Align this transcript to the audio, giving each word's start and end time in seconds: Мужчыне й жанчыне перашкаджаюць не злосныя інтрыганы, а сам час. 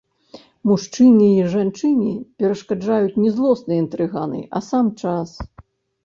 Мужчыне 0.67 1.25
й 1.33 1.41
жанчыне 1.55 2.13
перашкаджаюць 2.39 3.19
не 3.25 3.33
злосныя 3.35 3.79
інтрыганы, 3.83 4.39
а 4.57 4.63
сам 4.69 4.89
час. 5.03 5.29